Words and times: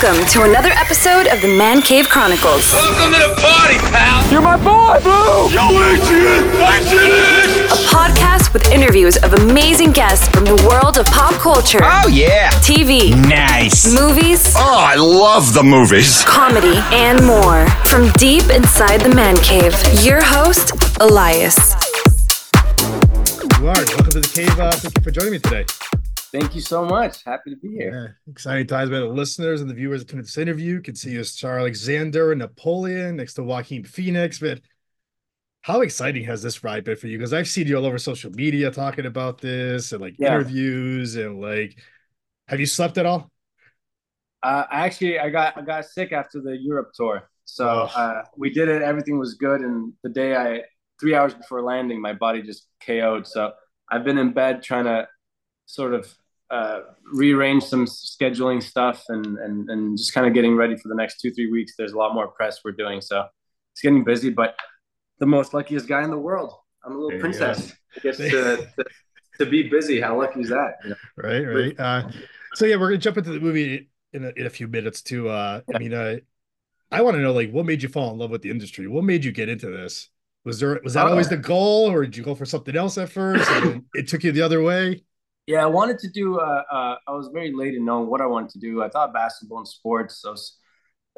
Welcome 0.00 0.26
to 0.28 0.42
another 0.42 0.70
episode 0.70 1.26
of 1.26 1.40
the 1.40 1.48
Man 1.48 1.82
Cave 1.82 2.08
Chronicles, 2.08 2.70
Welcome 2.72 3.12
to 3.14 3.18
the 3.18 3.34
party, 3.40 3.78
pal. 3.90 4.30
You're 4.30 4.40
my 4.42 4.56
boy, 4.56 5.00
Blue! 5.02 5.48
Yo, 5.50 5.66
Adrian, 5.70 6.44
Adrian. 6.54 7.66
a 7.66 7.78
podcast 7.90 8.52
with 8.52 8.70
interviews 8.70 9.16
of 9.16 9.32
amazing 9.34 9.90
guests 9.92 10.28
from 10.28 10.44
the 10.44 10.54
world 10.68 10.98
of 10.98 11.06
pop 11.06 11.32
culture, 11.34 11.80
Oh 11.82 12.06
yeah. 12.08 12.50
TV, 12.62 13.10
Nice. 13.28 13.92
movies, 13.92 14.52
Oh, 14.56 14.76
I 14.78 14.94
love 14.96 15.52
the 15.54 15.62
movies. 15.64 16.22
comedy, 16.24 16.76
and 16.92 17.24
more. 17.26 17.66
From 17.86 18.10
deep 18.12 18.44
inside 18.50 19.00
the 19.00 19.14
Man 19.14 19.36
Cave, 19.38 19.74
your 20.04 20.22
host, 20.22 20.72
Elias. 21.00 21.56
Lard, 23.60 23.88
welcome 23.88 24.10
to 24.12 24.20
the 24.20 24.30
cave. 24.32 24.58
Uh, 24.60 24.70
thank 24.72 24.96
you 24.96 25.02
for 25.02 25.10
joining 25.10 25.32
me 25.32 25.38
today. 25.40 25.64
Thank 26.30 26.54
you 26.54 26.60
so 26.60 26.84
much. 26.84 27.24
Happy 27.24 27.50
to 27.50 27.56
be 27.56 27.68
here. 27.70 28.18
Yeah, 28.26 28.32
exciting 28.32 28.66
times. 28.66 28.90
By 28.90 28.98
the 28.98 29.06
listeners 29.06 29.60
and 29.62 29.70
the 29.70 29.74
viewers 29.74 30.02
into 30.02 30.16
this 30.16 30.36
interview 30.36 30.80
can 30.82 30.94
see 30.94 31.18
us 31.18 31.30
Tsar 31.32 31.58
Alexander 31.58 32.32
and 32.32 32.40
Napoleon 32.40 33.16
next 33.16 33.34
to 33.34 33.42
Joaquin 33.42 33.84
Phoenix. 33.84 34.38
But 34.38 34.60
how 35.62 35.80
exciting 35.80 36.24
has 36.24 36.42
this 36.42 36.62
ride 36.62 36.84
been 36.84 36.96
for 36.96 37.06
you? 37.06 37.16
Because 37.16 37.32
I've 37.32 37.48
seen 37.48 37.66
you 37.66 37.76
all 37.76 37.86
over 37.86 37.98
social 37.98 38.30
media 38.30 38.70
talking 38.70 39.06
about 39.06 39.40
this 39.40 39.92
and 39.92 40.02
like 40.02 40.16
Yeah. 40.18 40.34
interviews 40.34 41.16
and 41.16 41.40
like, 41.40 41.78
have 42.46 42.60
you 42.60 42.66
slept 42.66 42.98
at 42.98 43.06
all? 43.06 43.30
Uh, 44.42 44.64
I 44.70 44.84
actually, 44.84 45.18
I 45.18 45.30
got 45.30 45.56
I 45.56 45.62
got 45.62 45.84
sick 45.86 46.12
after 46.12 46.40
the 46.40 46.56
Europe 46.56 46.92
tour, 46.94 47.28
so 47.44 47.68
Oh. 47.68 47.98
uh, 48.00 48.22
we 48.36 48.50
did 48.50 48.68
it. 48.68 48.82
Everything 48.82 49.18
was 49.18 49.34
good, 49.34 49.62
and 49.62 49.92
the 50.04 50.10
day 50.10 50.36
I 50.36 50.62
three 51.00 51.14
hours 51.14 51.34
before 51.34 51.62
landing, 51.62 52.00
my 52.00 52.12
body 52.12 52.42
just 52.42 52.66
KO'd. 52.80 53.26
So 53.26 53.52
I've 53.90 54.04
been 54.04 54.18
in 54.18 54.32
bed 54.32 54.62
trying 54.62 54.84
to 54.84 55.08
sort 55.66 55.92
of 55.92 56.12
uh, 56.50 56.80
rearrange 57.12 57.64
some 57.64 57.84
scheduling 57.86 58.62
stuff 58.62 59.04
and 59.08 59.38
and 59.38 59.68
and 59.70 59.98
just 59.98 60.14
kind 60.14 60.26
of 60.26 60.32
getting 60.34 60.56
ready 60.56 60.76
for 60.76 60.88
the 60.88 60.94
next 60.94 61.20
two 61.20 61.30
three 61.30 61.50
weeks. 61.50 61.72
There's 61.76 61.92
a 61.92 61.98
lot 61.98 62.14
more 62.14 62.28
press 62.28 62.60
we're 62.64 62.72
doing, 62.72 63.00
so 63.00 63.24
it's 63.72 63.82
getting 63.82 64.04
busy. 64.04 64.30
But 64.30 64.56
the 65.18 65.26
most 65.26 65.52
luckiest 65.54 65.86
guy 65.88 66.02
in 66.02 66.10
the 66.10 66.18
world. 66.18 66.52
I'm 66.84 66.92
a 66.92 66.94
little 66.94 67.10
There 67.10 67.20
princess. 67.20 67.72
I 67.96 68.00
guess 68.00 68.16
to, 68.16 68.30
to 68.76 68.84
to 69.38 69.46
be 69.46 69.68
busy. 69.68 70.00
How 70.00 70.18
lucky 70.18 70.40
is 70.40 70.48
that? 70.48 70.74
you 70.84 70.90
know? 70.90 70.96
Right, 71.16 71.40
right. 71.42 71.80
Uh, 71.80 72.10
so 72.54 72.64
yeah, 72.66 72.76
we're 72.76 72.88
gonna 72.88 72.98
jump 72.98 73.18
into 73.18 73.30
the 73.30 73.40
movie 73.40 73.90
in 74.12 74.24
a, 74.24 74.28
in 74.36 74.46
a 74.46 74.50
few 74.50 74.68
minutes 74.68 75.02
too. 75.02 75.28
Uh, 75.28 75.60
I 75.74 75.78
mean, 75.78 75.92
uh, 75.92 76.16
I 76.90 77.02
want 77.02 77.16
to 77.16 77.20
know 77.22 77.32
like 77.32 77.50
what 77.50 77.66
made 77.66 77.82
you 77.82 77.88
fall 77.88 78.12
in 78.12 78.18
love 78.18 78.30
with 78.30 78.42
the 78.42 78.50
industry? 78.50 78.86
What 78.86 79.04
made 79.04 79.24
you 79.24 79.32
get 79.32 79.48
into 79.48 79.66
this? 79.70 80.08
Was 80.44 80.60
there 80.60 80.80
was 80.82 80.94
that 80.94 81.06
Oh. 81.06 81.10
always 81.10 81.28
the 81.28 81.36
goal, 81.36 81.90
or 81.90 82.04
did 82.04 82.16
you 82.16 82.22
go 82.22 82.34
for 82.34 82.46
something 82.46 82.74
else 82.74 82.96
at 82.96 83.10
first 83.10 83.50
and 83.50 83.84
it 83.94 84.08
took 84.08 84.24
you 84.24 84.32
the 84.32 84.42
other 84.42 84.62
way? 84.62 85.02
Yeah, 85.48 85.62
I 85.62 85.66
wanted 85.66 85.98
to 86.00 86.10
do. 86.10 86.38
Uh, 86.38 86.62
uh, 86.70 86.96
I 87.08 87.12
was 87.12 87.30
very 87.32 87.54
late 87.54 87.72
in 87.72 87.82
knowing 87.82 88.10
what 88.10 88.20
I 88.20 88.26
wanted 88.26 88.50
to 88.50 88.58
do. 88.58 88.82
I 88.82 88.90
thought 88.90 89.14
basketball 89.14 89.56
and 89.56 89.66
sports. 89.66 90.22
I 90.26 90.30
was 90.30 90.58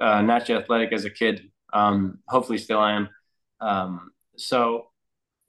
uh, 0.01 0.23
naturally 0.23 0.63
athletic 0.63 0.93
as 0.93 1.05
a 1.05 1.11
kid. 1.11 1.51
Um, 1.73 2.21
hopefully, 2.29 2.59
still 2.59 2.81
am. 2.81 3.09
Um, 3.61 4.13
so 4.37 4.91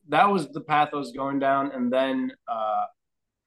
that 0.09 0.31
was 0.31 0.49
the 0.49 0.61
path 0.61 0.89
I 0.93 0.95
was 0.95 1.11
going 1.11 1.37
down. 1.37 1.71
And 1.73 1.93
then 1.93 2.31
uh, 2.47 2.85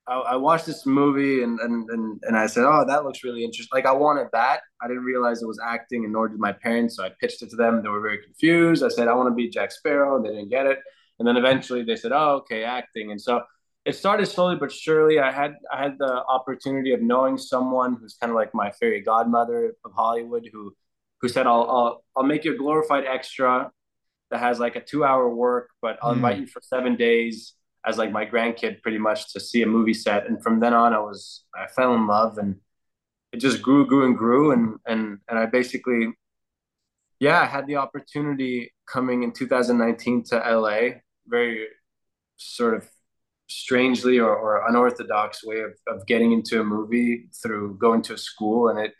I, 0.07 0.15
I 0.15 0.37
watched 0.37 0.67
this 0.67 0.87
movie, 0.87 1.43
and, 1.43 1.59
and 1.59 1.91
and 1.91 2.23
and 2.23 2.37
I 2.37 2.47
said, 2.47 2.63
"Oh, 2.65 2.85
that 2.87 3.03
looks 3.03 3.25
really 3.25 3.43
interesting." 3.43 3.77
Like 3.77 3.87
I 3.87 3.93
wanted 3.93 4.29
that. 4.35 4.61
I 4.81 4.87
didn't 4.87 5.03
realize 5.03 5.43
it 5.43 5.49
was 5.49 5.61
acting, 5.67 6.05
and 6.05 6.13
nor 6.13 6.29
did 6.29 6.39
my 6.39 6.53
parents. 6.53 6.95
So 6.95 7.03
I 7.03 7.11
pitched 7.21 7.43
it 7.43 7.51
to 7.51 7.57
them. 7.57 7.83
They 7.83 7.89
were 7.89 8.01
very 8.01 8.23
confused. 8.23 8.85
I 8.85 8.89
said, 8.89 9.09
"I 9.09 9.15
want 9.15 9.31
to 9.31 9.35
be 9.35 9.51
Jack 9.51 9.73
Sparrow." 9.73 10.15
And 10.15 10.25
they 10.25 10.31
didn't 10.31 10.51
get 10.51 10.67
it. 10.67 10.79
And 11.19 11.27
then 11.27 11.37
eventually 11.37 11.83
they 11.83 11.97
said, 11.97 12.13
"Oh, 12.13 12.37
okay, 12.43 12.63
acting." 12.63 13.11
And 13.11 13.21
so 13.21 13.43
it 13.85 13.95
started 13.97 14.27
slowly 14.27 14.57
but 14.57 14.73
surely. 14.73 15.19
I 15.21 15.31
had 15.31 15.55
I 15.73 15.83
had 15.83 15.99
the 15.99 16.25
opportunity 16.29 16.93
of 16.93 17.03
knowing 17.03 17.37
someone 17.39 17.97
who's 18.01 18.15
kind 18.21 18.31
of 18.31 18.37
like 18.37 18.55
my 18.55 18.71
fairy 18.73 19.01
godmother 19.03 19.75
of 19.85 19.93
Hollywood, 19.93 20.49
who 20.53 20.75
who 21.21 21.29
said, 21.29 21.47
"I'll 21.47 21.69
I'll, 21.71 22.05
I'll 22.17 22.25
make 22.25 22.45
you 22.45 22.55
a 22.55 22.59
glorified 22.59 23.05
extra 23.05 23.71
that 24.31 24.41
has 24.41 24.61
like 24.61 24.77
a 24.77 24.81
two 24.83 25.05
hour 25.05 25.29
work, 25.35 25.71
but 25.83 25.99
I'll 26.03 26.13
Mm. 26.13 26.17
invite 26.17 26.41
you 26.41 26.47
for 26.47 26.61
seven 26.63 26.97
days 26.97 27.55
as 27.87 27.99
like 27.99 28.13
my 28.13 28.27
grandkid, 28.27 28.83
pretty 28.83 28.99
much 28.99 29.33
to 29.35 29.41
see 29.41 29.63
a 29.63 29.67
movie 29.67 29.95
set." 29.95 30.27
And 30.27 30.43
from 30.43 30.61
then 30.61 30.75
on, 30.75 30.95
I 30.95 31.01
was 31.01 31.45
I 31.55 31.67
fell 31.69 31.95
in 31.95 32.07
love, 32.07 32.39
and 32.39 32.57
it 33.33 33.39
just 33.39 33.63
grew, 33.63 33.87
grew, 33.87 34.07
and 34.07 34.17
grew, 34.19 34.53
and 34.53 34.79
and 34.87 35.19
and 35.29 35.39
I 35.39 35.47
basically. 35.47 36.15
Yeah, 37.21 37.41
I 37.41 37.47
had 37.47 37.67
the 37.67 37.77
opportunity 37.77 38.73
coming 38.87 39.23
in 39.23 39.33
2019 39.33 40.25
to 40.25 40.47
LA, 40.47 41.03
very 41.27 41.69
sort 42.37 42.75
of 42.75 42.89
strangely 43.47 44.19
or, 44.19 44.35
or 44.35 44.67
unorthodox 44.69 45.45
way 45.45 45.61
of, 45.61 45.73
of 45.87 46.07
getting 46.07 46.33
into 46.33 46.61
a 46.61 46.65
movie 46.65 47.27
through 47.43 47.77
going 47.79 48.03
to 48.03 48.15
a 48.15 48.19
school 48.19 48.69
and 48.69 48.79
it 48.79 48.93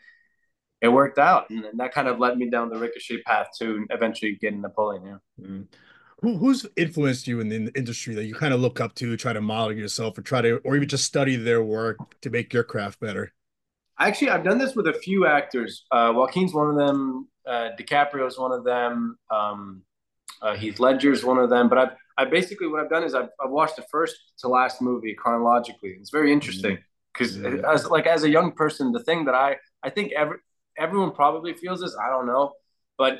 it 0.81 0.89
worked 0.89 1.17
out 1.17 1.49
and, 1.49 1.65
that 1.79 1.91
kind 1.91 2.07
of 2.07 2.19
led 2.19 2.37
me 2.37 2.49
down 2.49 2.69
the 2.69 2.77
ricochet 2.77 3.21
path 3.23 3.47
to 3.57 3.85
eventually 3.89 4.37
getting 4.41 4.61
napoleon 4.61 5.05
yeah 5.05 5.17
Mm. 5.47 5.67
Who, 6.21 6.37
who's 6.37 6.65
influenced 6.77 7.27
you 7.27 7.41
in 7.41 7.49
the 7.49 7.71
industry 7.75 8.15
that 8.15 8.23
you 8.23 8.33
kind 8.33 8.53
of 8.53 8.61
look 8.61 8.79
up 8.79 8.95
to, 8.95 9.17
try 9.17 9.33
to 9.33 9.41
model 9.41 9.75
yourself, 9.75 10.17
or 10.17 10.21
try 10.21 10.41
to, 10.41 10.57
or 10.63 10.77
even 10.77 10.87
just 10.87 11.03
study 11.03 11.35
their 11.35 11.61
work 11.61 11.97
to 12.21 12.29
make 12.29 12.53
your 12.53 12.63
craft 12.63 13.01
better? 13.01 13.33
actually 13.99 14.29
i've 14.29 14.43
done 14.43 14.57
this 14.57 14.75
with 14.75 14.87
a 14.87 14.93
few 14.93 15.25
actors 15.25 15.85
uh, 15.91 16.11
joaquin's 16.13 16.53
one 16.53 16.69
of 16.69 16.75
them 16.75 17.27
uh, 17.47 17.69
dicaprio 17.79 18.29
one 18.37 18.51
of 18.51 18.63
them 18.63 19.17
um, 19.31 19.81
uh, 20.41 20.55
heath 20.55 20.79
ledger's 20.79 21.23
one 21.23 21.37
of 21.37 21.49
them 21.49 21.69
but 21.69 21.77
i've 21.77 21.95
I 22.17 22.25
basically 22.25 22.67
what 22.67 22.79
I've 22.81 22.89
done 22.89 23.03
is 23.03 23.13
I've, 23.13 23.29
I've 23.41 23.51
watched 23.51 23.75
the 23.75 23.85
first 23.91 24.15
to 24.39 24.47
last 24.47 24.81
movie 24.81 25.13
chronologically. 25.13 25.97
It's 25.99 26.11
very 26.11 26.31
interesting 26.31 26.77
because 27.13 27.37
Mhm. 27.37 27.63
as 27.73 27.85
like 27.89 28.07
as 28.07 28.23
a 28.23 28.29
young 28.29 28.51
person, 28.53 28.91
the 28.91 29.03
thing 29.03 29.25
that 29.25 29.35
I 29.35 29.57
I 29.83 29.89
think 29.89 30.11
every 30.13 30.37
everyone 30.77 31.11
probably 31.11 31.53
feels 31.53 31.81
this. 31.81 31.95
I 32.05 32.09
don't 32.09 32.25
know, 32.25 32.53
but 32.97 33.13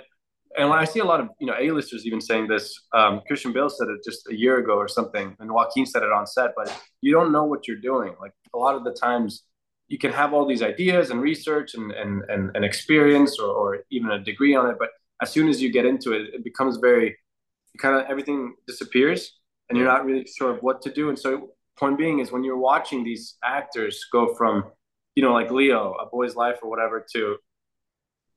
and 0.57 0.69
when 0.69 0.79
I 0.79 0.85
see 0.85 0.99
a 0.99 1.05
lot 1.05 1.19
of 1.19 1.27
you 1.39 1.47
know 1.47 1.55
A-listers 1.59 2.05
even 2.05 2.21
saying 2.21 2.47
this, 2.47 2.65
um, 2.93 3.21
Christian 3.27 3.51
Bale 3.51 3.69
said 3.69 3.87
it 3.89 3.99
just 4.09 4.21
a 4.29 4.35
year 4.43 4.57
ago 4.63 4.75
or 4.83 4.87
something, 4.87 5.35
and 5.39 5.51
Joaquin 5.51 5.85
said 5.85 6.01
it 6.03 6.11
on 6.11 6.25
set. 6.25 6.53
But 6.55 6.67
you 7.01 7.11
don't 7.11 7.31
know 7.31 7.43
what 7.43 7.67
you're 7.67 7.83
doing. 7.91 8.15
Like 8.21 8.33
a 8.53 8.57
lot 8.57 8.75
of 8.75 8.83
the 8.85 8.93
times, 8.93 9.43
you 9.89 9.97
can 9.97 10.11
have 10.13 10.33
all 10.33 10.45
these 10.45 10.63
ideas 10.63 11.09
and 11.11 11.21
research 11.21 11.75
and 11.75 11.91
and 11.91 12.23
and, 12.29 12.43
and 12.55 12.63
experience 12.63 13.39
or, 13.39 13.49
or 13.61 13.79
even 13.91 14.11
a 14.11 14.19
degree 14.31 14.55
on 14.55 14.69
it, 14.71 14.77
but 14.79 14.89
as 15.21 15.29
soon 15.31 15.47
as 15.49 15.61
you 15.61 15.69
get 15.71 15.85
into 15.85 16.11
it, 16.13 16.23
it 16.33 16.43
becomes 16.43 16.77
very 16.77 17.17
kind 17.77 17.95
of 17.99 18.05
everything 18.09 18.55
disappears 18.67 19.39
and 19.69 19.77
you're 19.77 19.87
not 19.87 20.05
really 20.05 20.25
sure 20.25 20.51
of 20.51 20.59
what 20.61 20.81
to 20.83 20.91
do. 20.91 21.09
And 21.09 21.17
so, 21.17 21.51
point 21.77 21.97
being 21.97 22.19
is 22.19 22.31
when 22.31 22.43
you're 22.43 22.57
watching 22.57 23.03
these 23.03 23.35
actors 23.43 24.05
go 24.11 24.33
from, 24.35 24.65
you 25.15 25.23
know, 25.23 25.33
like 25.33 25.51
Leo, 25.51 25.93
A 25.93 26.05
Boy's 26.05 26.35
Life 26.35 26.59
or 26.61 26.69
whatever, 26.69 27.05
to, 27.13 27.37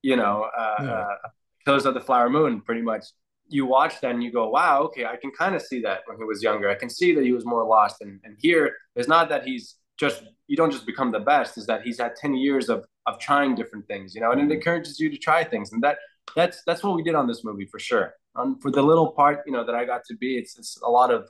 you 0.03 0.16
know, 0.16 0.48
uh, 0.56 0.77
Yeah. 0.81 0.91
uh, 0.91 1.16
Killers 1.65 1.87
of 1.87 1.94
the 1.94 2.00
Flower 2.00 2.31
Moon, 2.31 2.60
pretty 2.62 2.82
much. 2.82 3.04
You 3.50 3.65
watch 3.66 4.00
that 4.00 4.10
and 4.12 4.22
you 4.22 4.31
go, 4.32 4.48
wow, 4.50 4.82
okay, 4.84 5.06
I 5.06 5.16
can 5.16 5.31
kind 5.31 5.54
of 5.54 5.62
see 5.62 5.81
that 5.82 6.00
when 6.06 6.19
he 6.19 6.25
was 6.25 6.43
younger. 6.43 6.69
I 6.69 6.75
can 6.75 6.91
see 6.91 7.15
that 7.15 7.25
he 7.25 7.32
was 7.32 7.44
more 7.47 7.65
lost. 7.65 7.97
And, 8.00 8.21
and 8.25 8.37
here, 8.38 8.75
it's 8.97 9.09
not 9.09 9.28
that 9.31 9.44
he's 9.47 9.77
just, 9.98 10.22
you 10.48 10.56
don't 10.56 10.71
just 10.71 10.87
become 10.87 11.10
the 11.12 11.21
best, 11.21 11.56
is 11.59 11.66
that 11.66 11.82
he's 11.82 11.98
had 11.98 12.15
10 12.16 12.34
years 12.34 12.69
of, 12.69 12.84
of 13.06 13.19
trying 13.19 13.54
different 13.54 13.87
things, 13.87 14.15
you 14.15 14.21
know, 14.21 14.32
and 14.32 14.41
it 14.41 14.54
encourages 14.54 15.00
you 15.00 15.10
to 15.10 15.16
try 15.16 15.44
things. 15.44 15.72
And 15.72 15.82
that, 15.82 15.98
that's, 16.37 16.62
that's 16.66 16.82
what 16.82 16.94
we 16.94 17.03
did 17.03 17.15
on 17.15 17.27
this 17.27 17.43
movie 17.44 17.66
for 17.66 17.78
sure. 17.78 18.15
Um, 18.37 18.59
for 18.61 18.71
the 18.71 18.83
little 18.83 19.12
part, 19.12 19.43
you 19.47 19.53
know, 19.53 19.65
that 19.65 19.75
I 19.75 19.84
got 19.84 20.05
to 20.05 20.16
be, 20.16 20.37
it's, 20.39 20.59
it's 20.59 20.81
a 20.83 20.91
lot 20.91 21.11
of, 21.12 21.28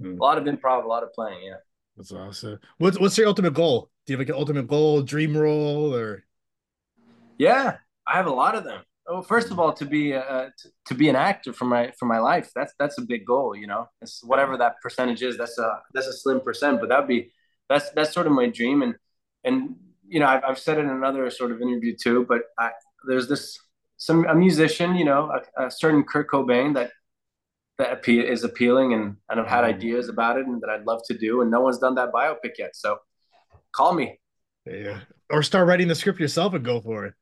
Hmm. 0.00 0.16
a 0.18 0.22
lot 0.24 0.38
of 0.38 0.44
improv, 0.44 0.84
a 0.84 0.88
lot 0.88 1.02
of 1.02 1.12
playing. 1.12 1.42
Yeah. 1.44 1.56
That's 1.96 2.10
awesome. 2.12 2.58
What's 2.78 2.98
what's 2.98 3.18
your 3.18 3.26
ultimate 3.26 3.52
goal? 3.52 3.90
Do 4.06 4.12
you 4.12 4.18
have 4.18 4.26
like 4.26 4.34
an 4.34 4.40
ultimate 4.40 4.66
goal, 4.66 5.02
dream 5.02 5.36
role, 5.36 5.94
or 5.94 6.24
Yeah. 7.38 7.76
I 8.06 8.16
have 8.16 8.26
a 8.26 8.30
lot 8.32 8.54
of 8.54 8.64
them. 8.64 8.82
Oh, 9.06 9.22
first 9.22 9.50
of 9.50 9.58
all, 9.58 9.72
to 9.74 9.84
be 9.84 10.14
uh, 10.14 10.48
to, 10.58 10.68
to 10.86 10.94
be 10.94 11.08
an 11.08 11.16
actor 11.16 11.52
for 11.52 11.64
my 11.66 11.92
for 11.98 12.06
my 12.06 12.18
life, 12.18 12.50
that's 12.54 12.72
that's 12.78 12.96
a 12.98 13.02
big 13.02 13.26
goal. 13.26 13.54
You 13.54 13.66
know, 13.66 13.88
it's 14.00 14.22
whatever 14.24 14.56
that 14.56 14.80
percentage 14.80 15.22
is. 15.22 15.36
That's 15.36 15.58
a 15.58 15.82
that's 15.92 16.06
a 16.06 16.12
slim 16.12 16.40
percent, 16.40 16.80
but 16.80 16.88
that'd 16.88 17.08
be 17.08 17.32
that's 17.68 17.90
that's 17.90 18.12
sort 18.12 18.26
of 18.26 18.32
my 18.32 18.46
dream. 18.48 18.82
And 18.82 18.94
and 19.44 19.76
you 20.08 20.20
know, 20.20 20.26
I've, 20.26 20.44
I've 20.44 20.58
said 20.58 20.78
it 20.78 20.82
in 20.82 20.90
another 20.90 21.28
sort 21.30 21.50
of 21.52 21.60
interview 21.60 21.94
too. 21.96 22.24
But 22.28 22.42
I, 22.58 22.70
there's 23.06 23.28
this 23.28 23.58
some 24.00 24.24
a 24.26 24.34
musician, 24.34 24.96
you 24.96 25.04
know, 25.04 25.30
a, 25.56 25.66
a 25.66 25.70
certain 25.70 26.02
Kurt 26.04 26.28
Cobain 26.30 26.74
that 26.74 26.90
that 27.78 27.92
appeal 27.92 28.24
is 28.24 28.44
appealing, 28.44 28.94
and 28.94 29.16
and 29.28 29.38
I've 29.40 29.46
had 29.46 29.64
ideas 29.64 30.08
about 30.08 30.38
it, 30.38 30.46
and 30.46 30.60
that 30.62 30.70
I'd 30.70 30.86
love 30.86 31.02
to 31.08 31.16
do, 31.16 31.42
and 31.42 31.50
no 31.50 31.60
one's 31.60 31.78
done 31.78 31.94
that 31.96 32.10
biopic 32.12 32.52
yet. 32.58 32.74
So 32.74 32.98
call 33.72 33.92
me. 33.92 34.18
yeah, 34.66 35.00
or 35.30 35.42
start 35.42 35.68
writing 35.68 35.88
the 35.88 35.94
script 35.94 36.18
yourself 36.18 36.54
and 36.54 36.64
go 36.64 36.80
for 36.80 37.04
it? 37.06 37.14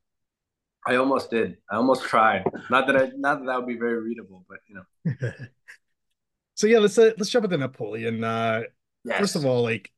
I 0.86 0.94
almost 0.96 1.30
did. 1.30 1.56
I 1.70 1.76
almost 1.76 2.04
tried. 2.04 2.44
Not 2.70 2.86
that 2.86 2.96
I, 2.96 3.10
not 3.16 3.40
that 3.40 3.46
that 3.46 3.56
would 3.58 3.66
be 3.66 3.76
very 3.76 4.00
readable, 4.00 4.44
but 4.48 4.58
you 4.68 4.76
know. 4.76 5.30
so 6.54 6.66
yeah, 6.66 6.78
let's 6.78 6.96
uh, 6.96 7.10
let's 7.18 7.30
jump 7.30 7.44
into 7.44 7.58
Napoleon. 7.58 8.22
Uh, 8.24 8.62
Yes. 9.04 9.20
First 9.20 9.36
of 9.36 9.46
all, 9.46 9.62
like, 9.62 9.90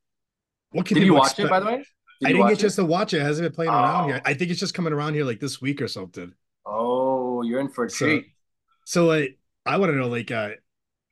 what 0.72 0.84
can 0.86 0.96
did 0.98 1.04
you 1.06 1.14
watch 1.14 1.36
it 1.38 1.48
by 1.48 1.58
the 1.58 1.66
way? 1.66 1.76
Did 2.20 2.28
I 2.28 2.32
didn't 2.32 2.48
get 2.48 2.58
it? 2.58 2.60
just 2.60 2.76
to 2.76 2.84
watch 2.84 3.14
it. 3.14 3.18
It 3.18 3.22
hasn't 3.22 3.46
been 3.46 3.54
playing 3.54 3.70
around 3.70 4.04
Oh. 4.04 4.08
here. 4.08 4.22
I 4.24 4.34
think 4.34 4.50
it's 4.50 4.60
just 4.60 4.74
coming 4.74 4.92
around 4.92 5.14
here 5.14 5.24
like 5.24 5.40
this 5.40 5.60
week 5.60 5.80
or 5.82 5.88
something. 5.88 6.32
Oh, 6.66 7.42
you're 7.42 7.60
in 7.60 7.68
for 7.68 7.84
a 7.84 7.90
treat. 7.90 8.26
So 8.84 9.06
like, 9.06 9.38
I 9.66 9.76
want 9.76 9.92
to 9.92 9.96
know, 9.96 10.08
like, 10.08 10.30
uh, 10.30 10.50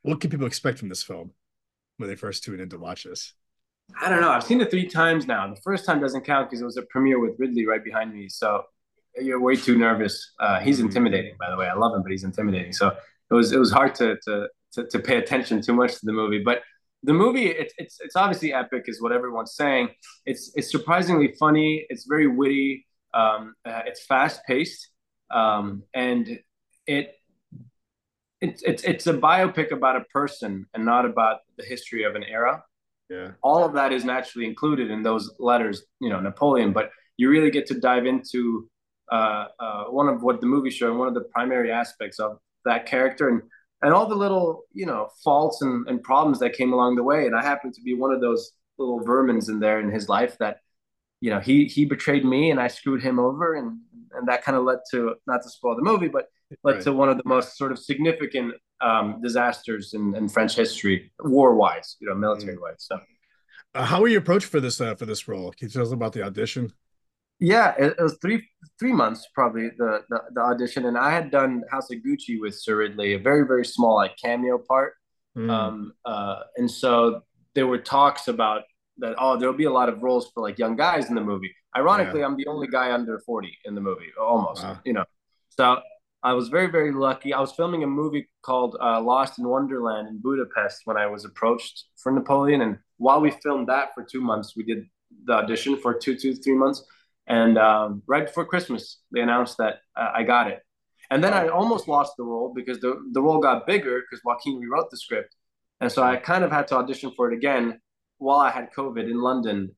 what 0.02 0.20
can 0.20 0.30
people 0.30 0.46
expect 0.46 0.78
from 0.78 0.88
this 0.88 1.02
film 1.02 1.32
when 1.96 2.08
they 2.08 2.16
first 2.16 2.44
tune 2.44 2.60
in 2.60 2.68
to 2.70 2.78
watch 2.78 3.04
this? 3.04 3.34
I 4.00 4.08
don't 4.08 4.20
know. 4.20 4.30
I've 4.30 4.44
seen 4.44 4.60
it 4.60 4.70
three 4.70 4.86
times 4.86 5.26
now. 5.26 5.48
The 5.52 5.60
first 5.62 5.86
time 5.86 6.00
doesn't 6.00 6.24
count 6.24 6.50
because 6.50 6.60
it 6.60 6.64
was 6.64 6.76
a 6.76 6.82
premiere 6.82 7.20
with 7.20 7.36
Ridley 7.38 7.66
right 7.66 7.82
behind 7.82 8.12
me. 8.12 8.28
So 8.28 8.64
you're 9.20 9.40
way 9.40 9.56
too 9.56 9.78
nervous. 9.78 10.32
Uh, 10.38 10.60
he's 10.60 10.80
intimidating, 10.80 11.34
by 11.38 11.50
the 11.50 11.56
way. 11.56 11.66
I 11.66 11.74
love 11.74 11.94
him, 11.94 12.02
but 12.02 12.12
he's 12.12 12.24
intimidating. 12.24 12.72
So 12.72 12.88
it 13.30 13.34
was 13.34 13.52
it 13.52 13.58
was 13.58 13.72
hard 13.72 13.94
to 13.96 14.16
to 14.24 14.48
to, 14.72 14.86
to 14.86 14.98
pay 14.98 15.16
attention 15.16 15.62
too 15.62 15.72
much 15.72 15.92
to 15.94 16.00
the 16.04 16.12
movie. 16.12 16.42
But 16.44 16.62
the 17.02 17.14
movie, 17.14 17.46
it's 17.46 17.74
it's 17.78 17.98
it's 18.00 18.16
obviously 18.16 18.52
epic, 18.52 18.84
is 18.86 19.00
what 19.00 19.12
everyone's 19.12 19.54
saying. 19.54 19.90
It's 20.26 20.52
it's 20.54 20.70
surprisingly 20.70 21.34
funny. 21.38 21.86
It's 21.88 22.04
very 22.06 22.26
witty. 22.26 22.86
Um, 23.14 23.54
uh, 23.64 23.82
it's 23.86 24.04
fast 24.04 24.40
paced, 24.46 24.90
um, 25.30 25.82
and 25.94 26.38
it 26.86 27.14
it's 28.40 28.62
it's 28.62 28.84
it's 28.84 29.06
a 29.06 29.14
biopic 29.14 29.72
about 29.72 29.96
a 29.96 30.04
person 30.12 30.66
and 30.75 30.84
not 30.84 31.04
about 31.04 31.40
the 31.56 31.64
history 31.64 32.04
of 32.04 32.14
an 32.14 32.25
era. 32.25 32.62
Yeah. 33.10 33.32
All 33.42 33.64
of 33.64 33.72
that 33.75 33.92
is 33.92 34.04
naturally 34.04 34.46
included 34.46 34.90
in 34.90 35.02
those 35.02 35.32
letters, 35.38 35.84
you 36.00 36.10
know, 36.10 36.20
Napoleon. 36.20 36.72
But 36.72 36.90
you 37.16 37.30
really 37.30 37.50
get 37.50 37.66
to 37.66 37.80
dive 37.80 38.06
into 38.06 38.69
uh, 39.10 39.46
uh, 39.58 39.84
one 39.84 40.08
of 40.08 40.22
what 40.22 40.40
the 40.40 40.46
movie 40.46 40.70
showed, 40.70 40.96
one 40.96 41.08
of 41.08 41.14
the 41.14 41.25
primary 41.32 41.72
aspects 41.72 42.19
of 42.19 42.38
that 42.64 42.86
character, 42.86 43.28
and 43.28 43.42
and 43.82 43.94
all 43.94 44.06
the 44.06 44.14
little 44.14 44.64
you 44.72 44.86
know 44.86 45.08
faults 45.24 45.62
and, 45.62 45.88
and 45.88 46.02
problems 46.02 46.38
that 46.40 46.52
came 46.52 46.72
along 46.72 46.96
the 46.96 47.02
way. 47.02 47.26
And 47.26 47.34
I 47.34 47.42
happen 47.42 47.72
to 47.72 47.81
be 47.82 47.94
one 47.94 48.12
of 48.12 48.20
those 48.20 48.52
little 48.78 49.00
vermins 49.00 49.48
in 49.48 49.58
there 49.58 49.81
in 49.81 49.90
his 49.90 50.08
life 50.08 50.36
that 50.38 50.58
you 51.20 51.31
know 51.31 51.40
he 51.40 51.64
he 51.64 51.84
betrayed 51.84 52.24
me 52.24 52.50
and 52.50 52.60
I 52.60 52.69
screwed 52.69 53.02
him 53.02 53.19
over, 53.19 53.54
and 53.54 53.81
and 54.14 54.28
that 54.28 54.43
kind 54.43 54.56
of 54.56 54.64
led 54.64 54.78
to 54.90 55.14
not 55.26 55.43
to 55.43 55.50
spoil 55.50 55.76
the 55.76 55.82
movie, 55.82 56.08
but 56.08 56.26
led 56.64 56.75
right. 56.75 56.82
to 56.82 56.93
one 56.93 57.08
of 57.08 57.16
the 57.16 57.22
most 57.26 57.56
sort 57.56 57.72
of 57.72 57.78
significant 57.78 58.55
um, 58.81 59.20
disasters 59.22 59.94
in, 59.94 60.14
in, 60.14 60.28
French 60.28 60.55
history, 60.55 61.12
war 61.20 61.55
wise, 61.55 61.96
you 62.00 62.08
know, 62.08 62.14
military 62.14 62.56
wise. 62.56 62.76
So, 62.78 63.00
uh, 63.75 63.84
how 63.84 64.00
were 64.00 64.08
you 64.08 64.19
approached 64.19 64.46
for 64.46 64.60
this 64.60 64.81
uh, 64.81 64.94
for 64.94 65.06
this 65.06 65.28
role? 65.28 65.52
Can 65.52 65.69
you 65.69 65.72
tell 65.72 65.82
us 65.82 65.93
about 65.93 66.12
the 66.12 66.22
audition? 66.22 66.72
Yeah, 67.40 67.75
it, 67.78 67.94
it, 67.99 68.02
was 68.02 68.19
three 68.20 68.44
three 68.78 68.93
months 68.93 69.26
probably 69.34 69.70
the, 69.78 70.02
the, 70.08 70.20
the 70.32 70.40
audition, 70.40 70.87
and 70.87 70.96
I 70.96 71.10
had 71.10 71.31
done 71.31 71.62
House 71.70 71.90
of 71.90 71.99
Gucci 71.99 72.40
with 72.40 72.55
Sir 72.55 72.76
Ridley, 72.76 73.14
a 73.14 73.19
very 73.19 73.46
very 73.46 73.64
small 73.64 73.96
like 73.96 74.16
cameo 74.16 74.58
part, 74.58 74.94
mm. 75.37 75.50
um, 75.50 75.93
uh, 76.05 76.40
and 76.56 76.70
so 76.70 77.22
there 77.55 77.66
were 77.66 77.78
talks 77.78 78.28
about 78.28 78.62
that. 78.98 79.14
Oh, 79.18 79.36
there'll 79.36 79.54
be 79.54 79.64
a 79.64 79.72
lot 79.72 79.88
of 79.88 80.02
roles 80.02 80.30
for 80.32 80.42
like 80.42 80.58
young 80.58 80.76
guys 80.76 81.08
in 81.08 81.14
the 81.14 81.20
movie. 81.20 81.54
Ironically, 81.76 82.20
yeah. 82.20 82.26
I'm 82.26 82.36
the 82.36 82.46
only 82.46 82.68
guy 82.68 82.92
under 82.92 83.18
forty 83.20 83.56
in 83.64 83.74
the 83.74 83.80
movie, 83.80 84.10
almost. 84.20 84.62
Wow. 84.62 84.78
You 84.84 84.94
know, 84.94 85.04
so 85.50 85.80
I 86.22 86.32
was 86.32 86.48
very, 86.48 86.66
very 86.66 86.92
lucky. 86.92 87.32
I 87.32 87.40
was 87.40 87.52
filming 87.52 87.84
a 87.84 87.86
movie 87.86 88.28
called 88.42 88.76
uh, 88.80 89.00
Lost 89.00 89.38
in 89.38 89.46
Wonderland 89.46 90.08
in 90.08 90.18
Budapest 90.18 90.80
when 90.84 90.96
I 90.96 91.06
was 91.06 91.24
approached 91.24 91.84
for 91.96 92.10
Napoleon. 92.10 92.60
And 92.60 92.78
while 92.96 93.20
we 93.20 93.30
filmed 93.30 93.68
that 93.68 93.90
for 93.94 94.02
two 94.02 94.20
months, 94.20 94.54
we 94.56 94.64
did 94.64 94.86
the 95.24 95.34
audition 95.34 95.76
for 95.76 95.94
two, 95.94 96.16
two, 96.16 96.34
three 96.34 96.56
months. 96.56 96.84
And 97.28 97.56
um, 97.56 98.02
right 98.08 98.26
before 98.26 98.46
Christmas, 98.46 98.98
they 99.12 99.20
announced 99.20 99.58
that 99.58 99.76
uh, 99.96 100.10
I 100.14 100.24
got 100.24 100.48
it. 100.48 100.60
And 101.10 101.22
then 101.22 101.32
I 101.32 101.48
almost 101.48 101.86
lost 101.86 102.14
the 102.18 102.24
role 102.24 102.52
because 102.52 102.80
the, 102.80 103.00
the 103.12 103.22
role 103.22 103.38
got 103.38 103.66
bigger 103.66 104.00
because 104.00 104.22
Joaquin 104.24 104.58
rewrote 104.58 104.90
the 104.90 104.96
script. 104.96 105.36
And 105.80 105.90
so 105.90 106.02
I 106.02 106.16
kind 106.16 106.42
of 106.42 106.50
had 106.50 106.66
to 106.68 106.76
audition 106.76 107.12
for 107.16 107.30
it 107.30 107.36
again 107.36 107.80
while 108.19 108.41
I 108.41 108.50
had 108.50 108.73
COVID 108.73 109.05
in 109.05 109.20
London, 109.20 109.75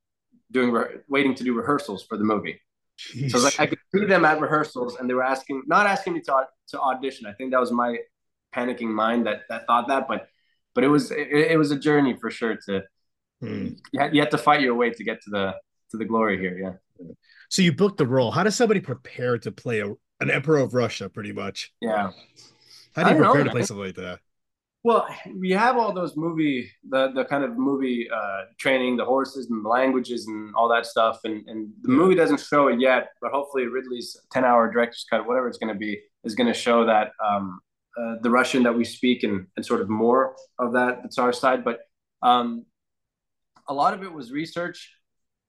doing 0.51 0.71
re- 0.71 0.99
waiting 1.09 1.35
to 1.35 1.45
do 1.45 1.55
rehearsals 1.55 2.05
for 2.05 2.17
the 2.17 2.25
movie. 2.25 2.61
Jeez. 2.99 3.31
So 3.31 3.39
like 3.39 3.59
I 3.59 3.67
could 3.67 3.79
see 3.95 4.05
them 4.05 4.25
at 4.25 4.41
rehearsals, 4.41 4.97
and 4.97 5.09
they 5.09 5.15
were 5.15 5.23
asking, 5.23 5.63
not 5.67 5.87
asking 5.87 6.15
me 6.15 6.21
to 6.23 6.47
to 6.69 6.81
audition. 6.81 7.27
I 7.27 7.33
think 7.33 7.53
that 7.53 7.61
was 7.61 7.73
my 7.73 7.99
panicking 8.55 8.89
mind 8.89 9.27
that 9.27 9.43
that 9.49 9.67
thought 9.67 9.89
that, 9.89 10.07
but 10.09 10.29
but 10.75 10.85
it 10.85 10.89
was 10.89 11.11
it, 11.11 11.29
it 11.31 11.59
was 11.59 11.71
a 11.71 11.79
journey 11.79 12.17
for 12.17 12.31
sure. 12.31 12.57
To 12.67 12.83
hmm. 13.41 13.69
you, 13.93 14.01
had, 14.01 14.15
you 14.15 14.21
had 14.21 14.31
to 14.33 14.39
fight 14.39 14.61
your 14.61 14.75
way 14.75 14.91
to 14.91 15.05
get 15.05 15.23
to 15.23 15.31
the 15.31 15.55
to 15.93 15.97
the 15.97 16.05
glory 16.05 16.39
here. 16.39 16.59
Yeah. 16.59 17.07
So 17.49 17.63
you 17.63 17.73
booked 17.73 17.99
the 17.99 18.07
role. 18.07 18.31
How 18.31 18.43
does 18.43 18.55
somebody 18.55 18.81
prepare 18.81 19.39
to 19.39 19.51
play 19.51 19.81
a, 19.81 19.89
an 20.21 20.31
emperor 20.31 20.59
of 20.59 20.75
Russia? 20.75 21.09
Pretty 21.09 21.33
much. 21.33 21.73
Yeah. 21.81 22.11
How 22.95 23.05
do 23.05 23.11
you 23.11 23.17
prepare 23.17 23.39
know, 23.39 23.45
to 23.45 23.51
play 23.51 23.63
something 23.63 23.87
like 23.87 23.97
that? 23.97 24.21
Well, 24.83 25.07
we 25.39 25.51
have 25.51 25.77
all 25.77 25.93
those 25.93 26.17
movie, 26.17 26.71
the 26.89 27.13
the 27.13 27.27
kind 27.27 27.45
of 27.45 27.59
movie 27.59 28.09
uh, 28.11 28.45
training, 28.59 28.97
the 28.97 29.05
horses 29.05 29.51
and 29.51 29.63
the 29.63 29.69
languages 29.69 30.27
and 30.27 30.55
all 30.55 30.69
that 30.71 30.87
stuff, 30.87 31.21
and 31.25 31.47
and 31.49 31.71
the 31.83 31.91
movie 31.91 32.15
doesn't 32.15 32.41
show 32.41 32.69
it 32.69 32.81
yet, 32.81 33.09
but 33.21 33.31
hopefully 33.31 33.67
Ridley's 33.67 34.17
ten 34.33 34.43
hour 34.45 34.73
director's 34.73 35.05
cut, 35.11 35.27
whatever 35.27 35.49
it's 35.49 35.59
going 35.59 35.73
to 35.73 35.79
be, 35.79 36.01
is 36.25 36.35
going 36.35 36.47
to 36.47 36.55
show 36.55 36.87
that 36.87 37.13
um, 37.23 37.61
uh, 37.99 38.15
the 38.23 38.31
Russian 38.31 38.63
that 38.63 38.75
we 38.75 38.85
speak 38.85 39.23
and 39.23 39.47
and 39.55 39.67
sort 39.67 39.83
of 39.83 39.91
more 39.91 40.35
of 40.59 40.73
that 40.73 41.03
that's 41.03 41.19
our 41.19 41.33
side, 41.33 41.63
but 41.63 41.81
um, 42.23 42.65
a 43.69 43.75
lot 43.75 43.93
of 43.93 44.03
it 44.03 44.11
was 44.11 44.33
research, 44.33 44.95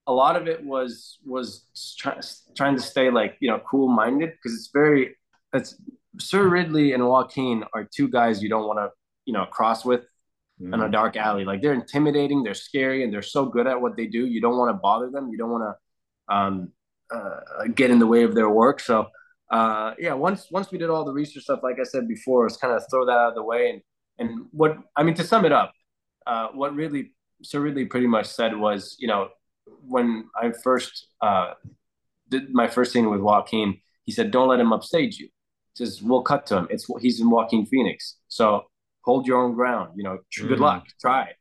a 0.08 0.14
lot 0.14 0.36
of 0.36 0.50
it 0.50 0.62
was 0.62 1.20
was 1.26 1.68
try, 1.98 2.20
trying 2.58 2.76
to 2.76 2.82
stay 2.82 3.10
like 3.10 3.38
you 3.40 3.48
know 3.50 3.62
cool 3.70 3.88
minded 3.88 4.32
because 4.32 4.58
it's 4.58 4.72
very 4.74 5.16
it's 5.54 5.82
Sir 6.20 6.50
Ridley 6.50 6.92
and 6.92 7.08
Joaquin 7.08 7.64
are 7.74 7.88
two 7.96 8.10
guys 8.10 8.44
you 8.44 8.50
don't 8.50 8.68
want 8.68 8.80
to 8.80 8.90
you 9.26 9.34
know 9.34 9.46
cross 9.46 9.84
with 9.86 10.02
mm-hmm. 10.62 10.74
in 10.74 10.82
a 10.82 10.90
dark 10.90 11.16
alley. 11.16 11.46
Like 11.46 11.62
they're 11.62 11.74
intimidating, 11.74 12.44
they're 12.44 12.54
scary, 12.54 13.04
and 13.04 13.14
they're 13.14 13.22
so 13.22 13.46
good 13.46 13.68
at 13.68 13.82
what 13.82 13.98
they 13.98 14.08
do. 14.08 14.26
You 14.26 14.42
don't 14.42 14.58
want 14.58 14.70
to 14.70 14.80
bother 14.80 15.10
them. 15.10 15.30
You 15.30 15.38
don't 15.38 15.52
want 15.52 15.64
to 15.64 16.36
um, 16.36 16.72
uh, 17.14 17.66
get 17.76 17.92
in 17.92 18.00
the 18.00 18.08
way 18.08 18.24
of 18.24 18.36
their 18.36 18.50
work. 18.50 18.80
So 18.80 19.08
uh, 19.52 19.94
yeah, 20.00 20.14
once 20.14 20.48
once 20.50 20.72
we 20.72 20.78
did 20.78 20.90
all 20.90 21.04
the 21.04 21.12
research 21.12 21.44
stuff, 21.44 21.60
like 21.62 21.78
I 21.80 21.84
said 21.84 22.08
before, 22.08 22.48
it's 22.48 22.58
kind 22.58 22.74
of 22.74 22.84
throw 22.90 23.06
that 23.06 23.18
out 23.18 23.30
of 23.30 23.36
the 23.36 23.44
way. 23.44 23.70
And 23.70 23.82
and 24.18 24.48
what 24.52 24.78
I 24.96 25.04
mean 25.04 25.16
to 25.16 25.24
sum 25.24 25.46
it 25.46 25.52
up, 25.52 25.74
uh, 26.26 26.48
what 26.54 26.74
really 26.74 27.14
Sir 27.44 27.60
Ridley 27.60 27.86
pretty 27.86 28.08
much 28.08 28.28
said 28.28 28.56
was, 28.56 28.96
you 28.98 29.08
know, 29.08 29.30
when 29.86 30.30
I 30.42 30.54
first 30.64 31.08
uh, 31.22 31.54
did 32.30 32.54
my 32.54 32.68
first 32.68 32.94
scene 32.94 33.10
with 33.10 33.20
Joaquin, 33.20 33.82
he 34.04 34.14
said, 34.14 34.32
"Don't 34.32 34.48
let 34.48 34.60
him 34.60 34.72
upstage 34.72 35.20
you." 35.20 35.28
He 35.76 35.86
says, 35.86 36.02
"We'll 36.02 36.24
cut 36.24 36.46
to 36.48 36.58
him. 36.58 36.68
It's 36.70 36.88
what 36.88 37.02
he's 37.02 37.20
in 37.20 37.30
Joaquin 37.30 37.66
Phoenix." 37.66 38.20
So 38.30 38.66
hold 39.04 39.28
your 39.28 39.44
own 39.44 39.54
ground. 39.54 39.94
You 39.96 40.04
know, 40.04 40.20
good 40.36 40.52
mm-hmm. 40.52 40.62
luck, 40.62 40.88
try. 41.00 41.32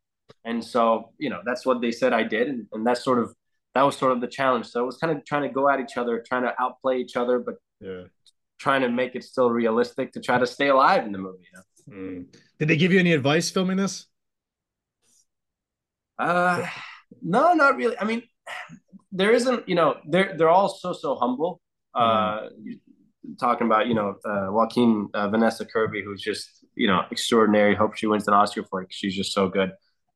And 0.44 0.64
so, 0.64 1.12
you 1.18 1.28
know, 1.28 1.40
that's 1.44 1.66
what 1.66 1.80
they 1.80 1.92
said 1.92 2.12
I 2.12 2.22
did, 2.22 2.48
and, 2.48 2.66
and 2.72 2.86
that's 2.86 3.04
sort 3.04 3.18
of 3.18 3.34
that 3.74 3.82
was 3.82 3.96
sort 3.96 4.12
of 4.12 4.20
the 4.20 4.26
challenge. 4.26 4.66
So 4.66 4.82
it 4.82 4.86
was 4.86 4.96
kind 4.96 5.16
of 5.16 5.24
trying 5.24 5.42
to 5.42 5.48
go 5.48 5.68
at 5.68 5.80
each 5.80 5.96
other, 5.96 6.22
trying 6.26 6.42
to 6.42 6.54
outplay 6.60 6.98
each 6.98 7.16
other, 7.16 7.38
but 7.38 7.56
yeah. 7.80 8.04
trying 8.58 8.82
to 8.82 8.88
make 8.88 9.14
it 9.14 9.24
still 9.24 9.50
realistic 9.50 10.12
to 10.12 10.20
try 10.20 10.38
to 10.38 10.46
stay 10.46 10.68
alive 10.68 11.04
in 11.04 11.12
the 11.12 11.18
movie. 11.18 11.44
You 11.52 11.58
know? 11.58 11.96
mm. 11.96 12.36
Did 12.58 12.68
they 12.68 12.76
give 12.76 12.92
you 12.92 12.98
any 12.98 13.12
advice 13.12 13.50
filming 13.50 13.76
this? 13.76 14.06
Uh, 16.18 16.66
no, 17.22 17.54
not 17.54 17.76
really. 17.76 17.96
I 17.98 18.04
mean, 18.04 18.22
there 19.12 19.32
isn't. 19.32 19.68
You 19.68 19.74
know, 19.74 19.96
they're 20.06 20.36
they're 20.36 20.50
all 20.50 20.68
so 20.68 20.92
so 20.92 21.14
humble. 21.14 21.60
Uh, 21.94 22.48
mm. 22.50 22.78
talking 23.38 23.66
about 23.66 23.86
you 23.86 23.94
know 23.94 24.16
uh, 24.24 24.48
Joaquin 24.50 25.08
uh, 25.14 25.28
Vanessa 25.28 25.64
Kirby, 25.64 26.02
who's 26.02 26.20
just 26.20 26.59
you 26.80 26.86
know 26.86 27.02
extraordinary. 27.10 27.74
Hope 27.74 27.94
she 27.94 28.06
wins 28.06 28.26
an 28.26 28.34
Oscar 28.34 28.64
for 28.64 28.82
it. 28.82 28.88
She's 28.90 29.14
just 29.14 29.32
so 29.32 29.48
good. 29.48 29.70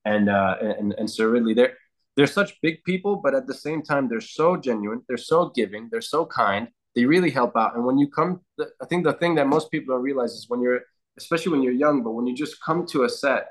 And 0.06 0.30
uh, 0.30 0.56
and 0.60 0.94
and 0.98 1.08
Sir 1.10 1.28
Ridley, 1.28 1.54
they're 1.54 1.74
they're 2.16 2.26
such 2.40 2.60
big 2.62 2.82
people, 2.84 3.16
but 3.16 3.34
at 3.34 3.46
the 3.46 3.58
same 3.66 3.82
time, 3.82 4.08
they're 4.08 4.28
so 4.38 4.56
genuine. 4.56 5.02
They're 5.06 5.26
so 5.34 5.50
giving. 5.54 5.88
They're 5.90 6.10
so 6.16 6.24
kind. 6.24 6.68
They 6.94 7.04
really 7.04 7.30
help 7.30 7.56
out. 7.56 7.74
And 7.74 7.84
when 7.84 7.98
you 7.98 8.08
come, 8.08 8.40
I 8.60 8.86
think 8.88 9.04
the 9.04 9.12
thing 9.12 9.34
that 9.34 9.46
most 9.46 9.70
people 9.70 9.94
don't 9.94 10.02
realize 10.02 10.32
is 10.32 10.46
when 10.48 10.60
you're, 10.62 10.80
especially 11.18 11.52
when 11.52 11.62
you're 11.62 11.80
young, 11.86 12.04
but 12.04 12.12
when 12.12 12.26
you 12.26 12.34
just 12.34 12.62
come 12.62 12.86
to 12.92 13.02
a 13.02 13.08
set 13.08 13.48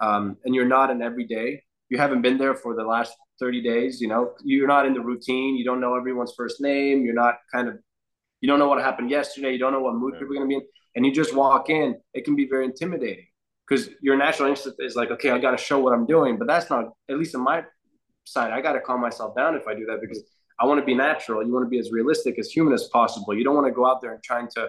um, 0.00 0.36
and 0.44 0.54
you're 0.56 0.72
not 0.78 0.90
an 0.90 1.00
everyday, 1.02 1.62
you 1.88 1.98
haven't 1.98 2.22
been 2.22 2.36
there 2.36 2.56
for 2.56 2.74
the 2.74 2.82
last 2.82 3.12
30 3.38 3.62
days, 3.62 4.00
you 4.00 4.08
know, 4.08 4.32
you're 4.42 4.66
not 4.66 4.86
in 4.86 4.94
the 4.94 5.00
routine. 5.00 5.56
You 5.56 5.64
don't 5.64 5.80
know 5.80 5.94
everyone's 5.94 6.34
first 6.36 6.60
name. 6.60 7.04
You're 7.04 7.14
not 7.14 7.36
kind 7.54 7.68
of, 7.68 7.78
you 8.40 8.48
don't 8.48 8.58
know 8.58 8.68
what 8.68 8.82
happened 8.82 9.08
yesterday. 9.08 9.52
You 9.52 9.58
don't 9.58 9.72
know 9.72 9.82
what 9.82 9.94
mood 9.94 10.14
people 10.14 10.32
are 10.34 10.38
going 10.38 10.48
to 10.48 10.48
be 10.48 10.56
in 10.56 10.66
and 10.94 11.06
you 11.06 11.12
just 11.12 11.34
walk 11.34 11.70
in, 11.70 11.96
it 12.14 12.24
can 12.24 12.36
be 12.36 12.46
very 12.46 12.64
intimidating 12.64 13.26
because 13.68 13.88
your 14.00 14.16
natural 14.16 14.48
instinct 14.48 14.78
is 14.82 14.96
like, 14.96 15.10
okay, 15.10 15.30
I 15.30 15.38
got 15.38 15.52
to 15.52 15.56
show 15.56 15.78
what 15.78 15.92
I'm 15.92 16.06
doing. 16.06 16.38
But 16.38 16.48
that's 16.48 16.68
not, 16.70 16.86
at 17.08 17.18
least 17.18 17.34
in 17.34 17.40
my 17.42 17.64
side, 18.24 18.52
I 18.52 18.60
got 18.60 18.72
to 18.72 18.80
calm 18.80 19.00
myself 19.00 19.36
down 19.36 19.54
if 19.54 19.66
I 19.68 19.74
do 19.74 19.86
that 19.86 20.00
because 20.00 20.22
I 20.58 20.66
want 20.66 20.80
to 20.80 20.84
be 20.84 20.94
natural. 20.94 21.44
You 21.44 21.52
want 21.52 21.64
to 21.64 21.70
be 21.70 21.78
as 21.78 21.90
realistic 21.92 22.38
as 22.38 22.50
human 22.50 22.72
as 22.72 22.88
possible. 22.88 23.34
You 23.34 23.44
don't 23.44 23.54
want 23.54 23.66
to 23.66 23.72
go 23.72 23.86
out 23.86 24.00
there 24.00 24.12
and 24.12 24.22
trying 24.22 24.48
to, 24.56 24.68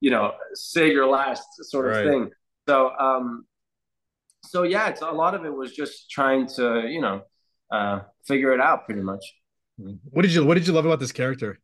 you 0.00 0.10
know, 0.10 0.32
say 0.54 0.90
your 0.90 1.06
last 1.06 1.44
sort 1.62 1.86
of 1.86 1.92
right. 1.92 2.06
thing. 2.06 2.30
So, 2.68 2.90
um, 2.98 3.46
so 4.44 4.62
yeah, 4.62 4.88
it's 4.88 5.02
a 5.02 5.10
lot 5.10 5.34
of 5.34 5.44
it 5.44 5.54
was 5.54 5.74
just 5.74 6.10
trying 6.10 6.46
to, 6.56 6.86
you 6.88 7.00
know, 7.00 7.22
uh, 7.70 8.00
figure 8.26 8.52
it 8.52 8.60
out 8.60 8.86
pretty 8.86 9.02
much. 9.02 9.24
What 9.76 10.22
did 10.22 10.32
you 10.32 10.44
What 10.44 10.54
did 10.54 10.66
you 10.66 10.72
love 10.72 10.86
about 10.86 11.00
this 11.00 11.12
character? 11.12 11.58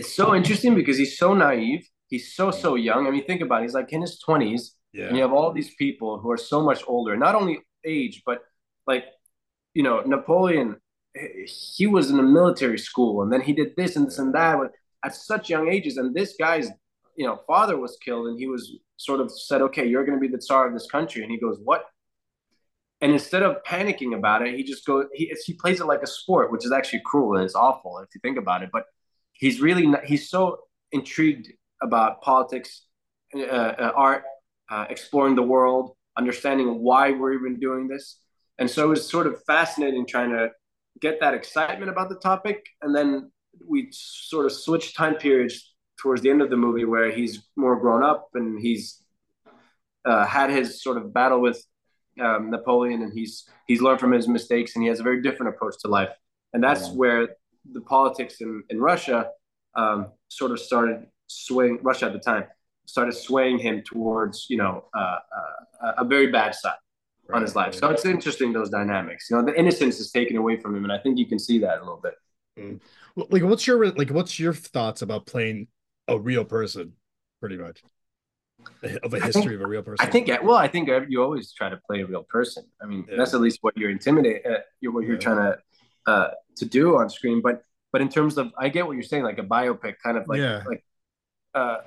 It's 0.00 0.14
so 0.14 0.34
interesting 0.34 0.74
because 0.74 0.98
he's 0.98 1.18
so 1.18 1.34
naive. 1.34 1.88
He's 2.08 2.34
so 2.34 2.50
so 2.50 2.74
young. 2.74 3.06
I 3.06 3.10
mean, 3.10 3.24
think 3.24 3.40
about 3.40 3.60
it. 3.60 3.66
He's 3.66 3.74
like 3.74 3.92
in 3.92 4.00
his 4.00 4.18
twenties, 4.18 4.74
yeah. 4.92 5.06
and 5.06 5.16
you 5.16 5.22
have 5.22 5.32
all 5.32 5.52
these 5.52 5.74
people 5.74 6.18
who 6.18 6.30
are 6.30 6.36
so 6.36 6.62
much 6.62 6.82
older. 6.86 7.16
Not 7.16 7.34
only 7.34 7.60
age, 7.84 8.22
but 8.26 8.40
like 8.86 9.04
you 9.74 9.82
know, 9.82 10.00
Napoleon. 10.00 10.76
He 11.76 11.88
was 11.88 12.10
in 12.10 12.20
a 12.20 12.22
military 12.22 12.78
school, 12.78 13.22
and 13.22 13.32
then 13.32 13.40
he 13.40 13.52
did 13.52 13.74
this 13.76 13.96
and 13.96 14.06
this 14.06 14.18
and 14.18 14.32
that 14.34 14.58
at 15.04 15.14
such 15.14 15.50
young 15.50 15.68
ages. 15.68 15.96
And 15.96 16.14
this 16.14 16.36
guy's 16.38 16.68
you 17.16 17.26
know 17.26 17.40
father 17.46 17.76
was 17.76 17.96
killed, 18.04 18.26
and 18.28 18.38
he 18.38 18.46
was 18.46 18.62
sort 18.96 19.20
of 19.20 19.30
said, 19.30 19.60
"Okay, 19.62 19.86
you're 19.86 20.04
going 20.04 20.18
to 20.18 20.26
be 20.26 20.32
the 20.32 20.42
tsar 20.42 20.68
of 20.68 20.74
this 20.74 20.88
country." 20.90 21.22
And 21.22 21.30
he 21.30 21.38
goes, 21.38 21.58
"What?" 21.62 21.84
and 23.00 23.12
instead 23.12 23.42
of 23.42 23.62
panicking 23.64 24.14
about 24.16 24.46
it, 24.46 24.54
he 24.54 24.62
just 24.62 24.84
goes. 24.84 25.06
He 25.14 25.32
he 25.44 25.54
plays 25.54 25.80
it 25.80 25.86
like 25.86 26.02
a 26.02 26.06
sport, 26.06 26.52
which 26.52 26.64
is 26.64 26.72
actually 26.72 27.02
cruel 27.04 27.36
and 27.36 27.44
it's 27.44 27.54
awful 27.54 27.98
if 27.98 28.08
you 28.14 28.20
think 28.20 28.38
about 28.38 28.62
it. 28.62 28.70
But 28.72 28.84
he's 29.40 29.60
really 29.60 29.86
not, 29.86 30.04
he's 30.04 30.30
so 30.30 30.60
intrigued 30.92 31.48
about 31.82 32.20
politics, 32.22 32.86
uh, 33.34 33.40
uh, 33.42 33.92
art, 33.96 34.22
uh, 34.70 34.86
exploring 34.88 35.34
the 35.34 35.42
world, 35.42 35.96
understanding 36.16 36.82
why 36.82 37.10
we're 37.10 37.32
even 37.32 37.58
doing 37.58 37.88
this, 37.88 38.20
and 38.58 38.70
so 38.70 38.84
it 38.84 38.88
was 38.88 39.10
sort 39.10 39.26
of 39.26 39.42
fascinating 39.46 40.06
trying 40.06 40.30
to 40.30 40.50
get 41.00 41.18
that 41.20 41.34
excitement 41.34 41.90
about 41.90 42.08
the 42.10 42.16
topic, 42.16 42.64
and 42.82 42.94
then 42.94 43.30
we 43.66 43.88
sort 43.90 44.46
of 44.46 44.52
switch 44.52 44.94
time 44.94 45.16
periods 45.16 45.74
towards 46.00 46.22
the 46.22 46.30
end 46.30 46.42
of 46.42 46.50
the 46.50 46.56
movie 46.56 46.84
where 46.84 47.10
he's 47.10 47.48
more 47.56 47.78
grown 47.78 48.02
up 48.02 48.28
and 48.34 48.60
he's 48.60 49.02
uh, 50.04 50.24
had 50.24 50.50
his 50.50 50.82
sort 50.82 50.96
of 50.96 51.12
battle 51.12 51.40
with 51.40 51.62
um, 52.20 52.50
Napoleon 52.50 53.02
and 53.02 53.12
he's 53.12 53.48
he's 53.66 53.80
learned 53.80 54.00
from 54.00 54.12
his 54.12 54.28
mistakes 54.28 54.74
and 54.74 54.82
he 54.82 54.88
has 54.88 55.00
a 55.00 55.02
very 55.02 55.22
different 55.22 55.54
approach 55.54 55.74
to 55.80 55.88
life. 55.88 56.10
And 56.52 56.62
that's 56.62 56.88
yeah. 56.88 56.94
where 56.94 57.28
the 57.72 57.80
politics 57.80 58.40
in, 58.40 58.62
in 58.70 58.80
Russia 58.80 59.28
um, 59.74 60.08
sort 60.28 60.50
of 60.50 60.60
started 60.60 61.06
swaying 61.26 61.78
Russia 61.82 62.06
at 62.06 62.12
the 62.12 62.18
time 62.18 62.44
started 62.86 63.12
swaying 63.12 63.58
him 63.58 63.82
towards 63.84 64.46
you 64.48 64.56
know 64.56 64.84
uh, 64.94 65.18
uh, 65.82 65.92
a 65.98 66.04
very 66.04 66.26
bad 66.30 66.54
side 66.54 66.72
right. 67.28 67.36
on 67.36 67.42
his 67.42 67.54
life 67.54 67.74
so 67.74 67.88
it's 67.88 68.04
interesting 68.04 68.52
those 68.52 68.70
dynamics 68.70 69.28
you 69.30 69.36
know 69.36 69.44
the 69.44 69.56
innocence 69.58 70.00
is 70.00 70.10
taken 70.10 70.36
away 70.36 70.58
from 70.58 70.74
him 70.74 70.84
and 70.84 70.92
I 70.92 70.98
think 70.98 71.18
you 71.18 71.26
can 71.26 71.38
see 71.38 71.58
that 71.58 71.78
a 71.78 71.80
little 71.80 72.00
bit 72.02 72.14
mm. 72.58 72.80
like 73.16 73.42
what's 73.42 73.66
your 73.66 73.90
like 73.92 74.10
what's 74.10 74.40
your 74.40 74.52
thoughts 74.52 75.02
about 75.02 75.26
playing 75.26 75.68
a 76.08 76.18
real 76.18 76.44
person 76.44 76.94
pretty 77.40 77.56
much 77.56 77.80
of 79.02 79.14
a 79.14 79.20
history 79.20 79.42
think, 79.42 79.54
of 79.54 79.60
a 79.62 79.66
real 79.66 79.82
person. 79.82 80.06
I 80.06 80.10
think 80.10 80.28
well, 80.42 80.56
I 80.56 80.68
think 80.68 80.88
you 81.08 81.22
always 81.22 81.52
try 81.52 81.68
to 81.68 81.78
play 81.86 82.00
a 82.00 82.06
real 82.06 82.24
person. 82.28 82.64
I 82.82 82.86
mean, 82.86 83.06
yeah. 83.08 83.16
that's 83.16 83.34
at 83.34 83.40
least 83.40 83.58
what 83.62 83.76
you're 83.76 83.90
intimidate, 83.90 84.44
uh, 84.46 84.58
what 84.90 85.04
you're 85.04 85.14
yeah. 85.14 85.20
trying 85.20 85.36
to 85.36 85.58
uh, 86.06 86.28
to 86.56 86.64
do 86.64 86.96
on 86.96 87.10
screen. 87.10 87.40
But 87.40 87.62
but 87.92 88.00
in 88.00 88.08
terms 88.08 88.38
of, 88.38 88.52
I 88.58 88.68
get 88.68 88.86
what 88.86 88.92
you're 88.94 89.02
saying, 89.02 89.24
like 89.24 89.38
a 89.38 89.42
biopic, 89.42 89.94
kind 90.02 90.16
of 90.16 90.28
like 90.28 90.38
yeah. 90.38 90.62
like. 90.66 90.84
Uh, 91.54 91.78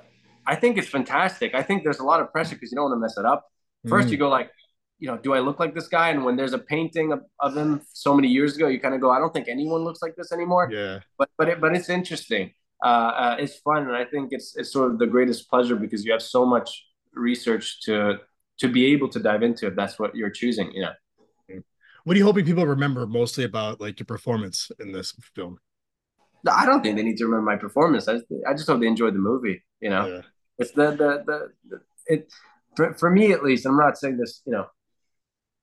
I 0.46 0.56
think 0.56 0.76
it's 0.76 0.88
fantastic. 0.88 1.54
I 1.54 1.62
think 1.62 1.84
there's 1.84 2.00
a 2.00 2.04
lot 2.04 2.20
of 2.20 2.30
pressure 2.30 2.54
because 2.54 2.70
you 2.70 2.76
don't 2.76 2.90
want 2.90 2.96
to 2.96 3.00
mess 3.00 3.16
it 3.16 3.24
up. 3.24 3.46
First, 3.88 4.08
mm. 4.08 4.12
you 4.12 4.18
go 4.18 4.28
like, 4.28 4.50
you 4.98 5.08
know, 5.08 5.16
do 5.16 5.32
I 5.32 5.38
look 5.38 5.58
like 5.58 5.74
this 5.74 5.88
guy? 5.88 6.10
And 6.10 6.22
when 6.22 6.36
there's 6.36 6.52
a 6.52 6.58
painting 6.58 7.12
of, 7.12 7.22
of 7.40 7.56
him 7.56 7.80
so 7.94 8.14
many 8.14 8.28
years 8.28 8.54
ago, 8.54 8.68
you 8.68 8.78
kind 8.78 8.94
of 8.94 9.00
go, 9.00 9.10
I 9.10 9.18
don't 9.18 9.32
think 9.32 9.48
anyone 9.48 9.84
looks 9.84 10.02
like 10.02 10.16
this 10.16 10.32
anymore. 10.32 10.68
Yeah. 10.70 11.00
But 11.16 11.30
but 11.38 11.48
it, 11.48 11.62
but 11.62 11.74
it's 11.74 11.88
interesting 11.88 12.52
uh, 12.84 12.86
uh, 12.86 13.36
it's 13.38 13.56
fun, 13.58 13.84
and 13.84 13.96
I 13.96 14.04
think 14.04 14.28
it's 14.32 14.56
it's 14.56 14.70
sort 14.70 14.92
of 14.92 14.98
the 14.98 15.06
greatest 15.06 15.48
pleasure 15.48 15.74
because 15.74 16.04
you 16.04 16.12
have 16.12 16.22
so 16.22 16.44
much 16.44 16.86
research 17.14 17.80
to 17.82 18.18
to 18.58 18.68
be 18.68 18.86
able 18.92 19.08
to 19.08 19.18
dive 19.20 19.42
into 19.42 19.66
if 19.66 19.74
that's 19.74 19.98
what 19.98 20.14
you're 20.14 20.30
choosing. 20.30 20.70
You 20.72 20.82
know. 20.82 20.92
What 22.04 22.16
are 22.16 22.18
you 22.18 22.24
hoping 22.24 22.44
people 22.44 22.66
remember 22.66 23.06
mostly 23.06 23.44
about 23.44 23.80
like 23.80 23.98
your 23.98 24.06
performance 24.06 24.70
in 24.78 24.92
this 24.92 25.14
film? 25.34 25.58
I 26.50 26.66
don't 26.66 26.82
think 26.82 26.96
they 26.96 27.02
need 27.02 27.16
to 27.16 27.24
remember 27.24 27.50
my 27.50 27.56
performance. 27.56 28.06
I 28.06 28.14
just, 28.14 28.26
I 28.46 28.52
just 28.52 28.66
hope 28.66 28.80
they 28.80 28.86
enjoy 28.86 29.10
the 29.10 29.18
movie. 29.18 29.64
You 29.80 29.90
know, 29.90 30.06
yeah. 30.06 30.20
it's 30.58 30.72
the, 30.72 30.90
the 30.90 31.24
the 31.26 31.48
the 31.68 31.80
it 32.06 32.32
for, 32.76 32.92
for 32.94 33.10
me 33.10 33.32
at 33.32 33.42
least. 33.42 33.66
I'm 33.66 33.76
not 33.76 33.96
saying 33.96 34.18
this. 34.18 34.42
You 34.44 34.52
know, 34.52 34.66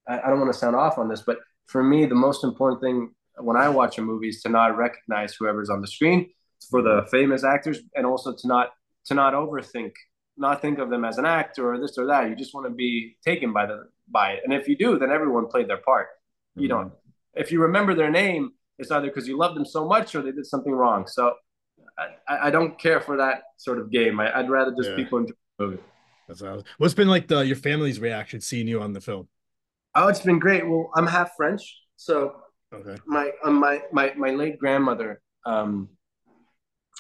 I, 0.08 0.20
I 0.20 0.30
don't 0.30 0.40
want 0.40 0.52
to 0.52 0.58
sound 0.58 0.76
off 0.76 0.98
on 0.98 1.10
this, 1.10 1.22
but 1.22 1.38
for 1.68 1.84
me, 1.84 2.06
the 2.08 2.16
most 2.16 2.44
important 2.44 2.82
thing 2.82 3.14
when 3.38 3.58
I 3.58 3.70
watch 3.70 3.98
a 3.98 4.02
movie 4.02 4.30
is 4.30 4.42
to 4.42 4.50
not 4.50 4.76
recognize 4.78 5.36
whoever's 5.36 5.70
on 5.70 5.82
the 5.82 5.88
screen 5.88 6.30
for 6.70 6.82
the 6.82 7.02
mm-hmm. 7.02 7.10
famous 7.10 7.44
actors 7.44 7.80
and 7.96 8.06
also 8.06 8.34
to 8.34 8.48
not 8.48 8.70
to 9.06 9.14
not 9.14 9.34
overthink 9.34 9.92
not 10.38 10.62
think 10.62 10.80
of 10.80 10.90
them 10.90 11.06
as 11.06 11.18
an 11.18 11.26
actor 11.26 11.74
or 11.74 11.80
this 11.80 11.98
or 11.98 12.08
that 12.08 12.30
you 12.30 12.36
just 12.36 12.54
want 12.54 12.66
to 12.66 12.74
be 12.74 13.18
taken 13.26 13.52
by 13.52 13.66
the 13.66 13.84
by 14.08 14.32
it 14.32 14.42
and 14.44 14.54
if 14.54 14.68
you 14.68 14.78
do 14.78 14.98
then 14.98 15.12
everyone 15.12 15.48
played 15.48 15.68
their 15.68 15.78
part 15.78 16.08
you 16.56 16.68
mm-hmm. 16.68 16.84
don't 16.84 16.94
if 17.36 17.52
you 17.52 17.62
remember 17.62 17.94
their 17.94 18.12
name 18.12 18.52
it's 18.78 18.92
either 18.92 19.08
because 19.08 19.28
you 19.28 19.38
love 19.38 19.54
them 19.54 19.66
so 19.66 19.86
much 19.86 20.16
or 20.16 20.22
they 20.22 20.32
did 20.32 20.46
something 20.46 20.74
wrong. 20.74 21.06
So 21.08 21.34
i, 22.28 22.48
I 22.48 22.50
don't 22.50 22.80
care 22.80 23.00
for 23.00 23.18
that 23.18 23.44
sort 23.58 23.78
of 23.80 23.92
game. 23.92 24.20
I, 24.20 24.42
would 24.42 24.50
rather 24.50 24.74
just 24.76 24.90
yeah. 24.90 24.96
people 24.96 25.20
enjoy 25.20 25.34
the 25.60 25.66
movie. 25.66 25.82
That's 26.28 26.42
awesome. 26.42 26.66
what's 26.78 26.94
been 26.94 27.10
like 27.10 27.28
the 27.28 27.46
your 27.46 27.58
family's 27.58 28.00
reaction 28.00 28.42
seeing 28.42 28.68
you 28.68 28.82
on 28.82 28.94
the 28.94 29.02
film? 29.02 29.28
Oh 29.94 30.08
it's 30.08 30.22
been 30.22 30.40
great. 30.40 30.68
Well 30.68 30.90
i'm 30.96 31.08
half 31.08 31.32
french 31.38 31.64
so 31.96 32.36
okay. 32.74 32.98
my 33.06 33.32
um, 33.44 33.56
my 33.60 33.82
my 33.92 34.14
my 34.16 34.32
late 34.32 34.58
grandmother 34.58 35.22
um 35.46 35.90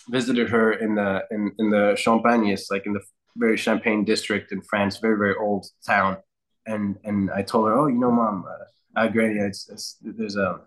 visited 0.10 0.50
her 0.50 0.74
in 0.74 0.96
the 0.96 1.24
in, 1.32 1.52
in 1.60 1.70
the 1.70 1.96
Champagne, 1.96 2.46
it's 2.48 2.70
like 2.72 2.86
in 2.86 2.94
the 2.94 3.02
very 3.38 3.58
Champagne 3.58 4.04
district 4.04 4.52
in 4.52 4.62
France, 4.62 4.98
very 4.98 5.18
very 5.18 5.36
old 5.36 5.66
town, 5.88 6.18
and 6.66 6.98
and 7.04 7.32
I 7.32 7.42
told 7.44 7.68
her, 7.68 7.74
oh, 7.74 7.88
you 7.88 8.00
know, 8.00 8.12
mom, 8.12 8.46
uh, 8.48 8.66
uh 8.96 9.08
Granny, 9.08 9.40
it's, 9.40 9.70
it's 9.70 9.98
there's 10.02 10.36
a 10.36 10.62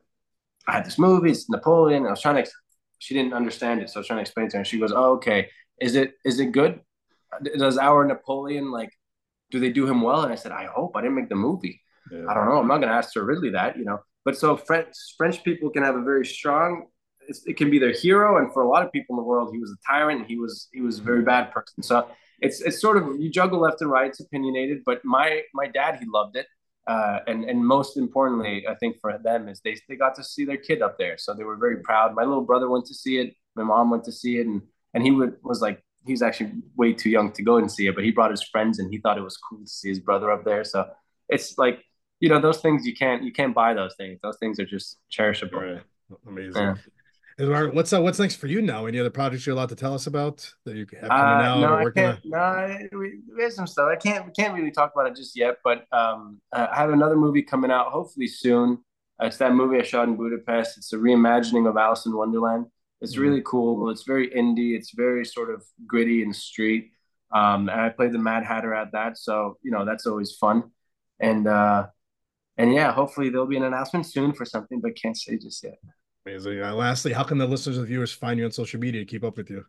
I 0.66 0.73
had 0.73 0.87
this 0.87 0.99
movie, 0.99 1.31
it's 1.31 1.49
Napoleon. 1.50 2.07
I 2.07 2.11
was 2.11 2.23
trying 2.23 2.43
to, 2.43 2.50
she 2.99 3.12
didn't 3.12 3.35
understand 3.35 3.83
it, 3.83 3.90
so 3.90 3.97
I 3.97 4.00
was 4.00 4.07
trying 4.07 4.19
to 4.19 4.23
explain 4.23 4.49
to 4.49 4.57
her. 4.57 4.61
And 4.61 4.66
she 4.66 4.78
goes, 4.78 4.93
oh, 4.93 5.12
okay, 5.14 5.50
is 5.81 5.95
it 5.95 6.14
is 6.25 6.40
it 6.40 6.52
good? 6.52 6.81
Does 7.59 7.78
our 7.78 8.04
Napoleon 8.04 8.71
like? 8.71 8.90
Do 9.50 9.61
they 9.61 9.71
do 9.71 9.87
him 9.87 10.00
well? 10.00 10.23
And 10.23 10.33
I 10.33 10.37
said, 10.37 10.52
I 10.52 10.64
hope. 10.66 10.97
I 10.97 11.00
didn't 11.02 11.16
make 11.16 11.28
the 11.28 11.37
movie. 11.37 11.81
Yeah. 12.11 12.25
I 12.28 12.35
don't 12.35 12.47
know. 12.47 12.59
I'm 12.59 12.66
not 12.66 12.78
going 12.78 12.88
to 12.88 12.95
ask 12.95 13.12
Sir 13.12 13.23
Ridley 13.23 13.50
that, 13.50 13.76
you 13.76 13.85
know. 13.85 14.00
But 14.25 14.37
so 14.37 14.57
French 14.57 14.95
French 15.16 15.45
people 15.45 15.71
can 15.71 15.83
have 15.83 15.97
a 15.97 16.02
very 16.02 16.25
strong 16.25 16.87
it 17.47 17.57
can 17.57 17.71
be 17.71 17.78
their 17.78 17.93
hero, 17.93 18.38
and 18.38 18.52
for 18.52 18.62
a 18.62 18.69
lot 18.69 18.85
of 18.85 18.93
people 18.93 19.14
in 19.14 19.16
the 19.16 19.23
world, 19.23 19.50
he 19.52 19.59
was 19.59 19.71
a 19.71 19.76
tyrant. 19.93 20.26
He 20.26 20.38
was 20.38 20.69
he 20.73 20.81
was 20.81 20.99
a 20.99 21.02
very 21.02 21.23
bad 21.23 21.52
person. 21.52 21.83
So 21.83 22.09
it's 22.40 22.61
it's 22.61 22.81
sort 22.81 22.97
of 22.97 23.21
you 23.21 23.31
juggle 23.31 23.61
left 23.61 23.81
and 23.81 23.90
right. 23.90 24.09
It's 24.09 24.21
opinionated, 24.21 24.83
but 24.85 25.04
my 25.04 25.43
my 25.54 25.66
dad 25.66 25.99
he 26.00 26.07
loved 26.12 26.37
it, 26.37 26.47
uh, 26.87 27.21
and 27.26 27.45
and 27.45 27.64
most 27.64 27.97
importantly, 27.97 28.67
I 28.69 28.75
think 28.75 29.00
for 29.00 29.17
them 29.19 29.49
is 29.49 29.61
they 29.61 29.76
they 29.88 29.97
got 29.97 30.14
to 30.17 30.25
see 30.25 30.45
their 30.45 30.57
kid 30.57 30.83
up 30.83 30.99
there, 30.99 31.17
so 31.17 31.35
they 31.35 31.45
were 31.45 31.57
very 31.57 31.79
proud. 31.79 32.14
My 32.14 32.25
little 32.25 32.45
brother 32.45 32.69
went 32.69 32.85
to 32.87 32.95
see 32.95 33.19
it. 33.19 33.35
My 33.57 33.64
mom 33.64 33.91
went 33.91 34.05
to 34.05 34.12
see 34.12 34.38
it, 34.38 34.47
and 34.47 34.61
and 34.93 35.03
he 35.03 35.11
would, 35.11 35.37
was 35.43 35.62
like 35.62 35.83
he 36.07 36.12
was 36.12 36.23
actually 36.23 36.53
way 36.76 36.93
too 36.93 37.09
young 37.09 37.33
to 37.33 37.43
go 37.43 37.57
and 37.57 37.71
see 37.73 37.87
it, 37.87 37.95
but 37.95 38.05
he 38.05 38.11
brought 38.11 38.31
his 38.31 38.43
friends, 38.43 38.79
and 38.79 38.93
he 38.93 38.99
thought 38.99 39.17
it 39.17 39.23
was 39.23 39.38
cool 39.38 39.61
to 39.61 39.67
see 39.67 39.88
his 39.88 40.00
brother 40.00 40.31
up 40.31 40.45
there. 40.45 40.64
So 40.64 40.87
it's 41.29 41.57
like 41.57 41.83
you 42.21 42.29
know 42.29 42.41
those 42.41 42.61
things 42.61 42.87
you 42.87 42.95
can't 42.95 43.23
you 43.23 43.33
can't 43.33 43.55
buy 43.55 43.73
those 43.73 43.95
things. 43.97 44.21
Those 44.23 44.37
things 44.38 44.61
are 44.61 44.67
just 44.67 44.99
cherishable. 45.11 45.76
Right. 45.76 45.83
Amazing. 46.26 46.62
Yeah. 46.62 46.75
Edouard, 47.38 47.75
what's 47.75 47.93
uh, 47.93 48.00
what's 48.00 48.21
next 48.21 48.37
for 48.37 48.47
you 48.47 48.62
now? 48.62 48.87
Any 48.87 49.00
other 49.00 49.11
projects 49.11 49.45
you're 49.45 49.55
allowed 49.55 49.71
to 49.71 49.75
tell 49.75 49.93
us 49.93 50.07
about 50.07 50.49
that 50.64 50.76
you 50.76 50.87
have 51.00 51.09
coming 51.09 51.47
uh, 51.47 51.49
out 51.49 51.61
no, 51.61 51.75
or 51.75 51.83
working 51.83 52.05
on? 52.05 52.19
No, 52.25 52.79
we, 52.93 53.21
we 53.37 53.43
have 53.43 53.53
some 53.53 53.67
stuff. 53.67 53.88
I 53.91 53.97
can't 53.97 54.25
we 54.25 54.33
can't 54.33 54.55
really 54.55 54.71
talk 54.71 54.93
about 54.95 55.09
it 55.09 55.17
just 55.17 55.37
yet, 55.37 55.57
but 55.64 55.85
um, 55.91 56.41
I 56.53 56.75
have 56.76 56.91
another 56.91 57.17
movie 57.17 57.43
coming 57.43 57.73
out 57.73 57.88
hopefully 57.88 58.29
soon. 58.29 58.79
Uh, 59.21 59.26
it's 59.26 59.38
that 59.38 59.53
movie 59.53 59.79
I 59.79 59.83
shot 59.83 60.09
in 60.09 60.17
Budapest. 60.17 60.79
It's 60.79 60.93
a 60.93 60.97
reimagining 60.97 61.69
of 61.69 61.76
Alice 61.76 62.07
in 62.07 62.17
Wonderland. 62.17 62.67
It's 63.00 63.12
mm-hmm. 63.12 63.23
really 63.23 63.43
cool. 63.45 63.76
Well, 63.76 63.91
It's 63.91 64.05
very 64.05 64.29
indie. 64.31 64.76
It's 64.76 64.93
very 64.95 65.25
sort 65.25 65.53
of 65.53 65.64
gritty 65.87 66.23
and 66.23 66.35
street. 66.35 66.93
Um, 67.33 67.69
and 67.69 67.81
I 67.81 67.88
played 67.88 68.12
the 68.12 68.19
Mad 68.19 68.45
Hatter 68.45 68.73
at 68.73 68.93
that, 68.93 69.19
so 69.19 69.59
you 69.62 69.73
know 69.73 69.85
that's 69.85 70.07
always 70.07 70.37
fun. 70.37 70.71
And 71.19 71.49
uh, 71.49 71.88
and 72.57 72.73
yeah, 72.73 72.93
hopefully 72.93 73.29
there'll 73.29 73.47
be 73.47 73.57
an 73.57 73.64
announcement 73.64 74.07
soon 74.07 74.33
for 74.33 74.45
something, 74.45 74.81
but 74.81 74.95
can't 74.95 75.17
say 75.17 75.37
just 75.37 75.64
yet. 75.64 75.79
Amazing. 76.26 76.62
Uh, 76.62 76.75
lastly, 76.75 77.12
how 77.12 77.23
can 77.23 77.38
the 77.38 77.47
listeners 77.47 77.76
and 77.76 77.87
viewers 77.87 78.12
find 78.12 78.38
you 78.38 78.45
on 78.47 78.50
social 78.50 78.81
media 78.81 79.00
to 79.00 79.07
keep 79.07 79.25
up 79.25 79.37
with 79.37 79.50
you? 79.50 79.64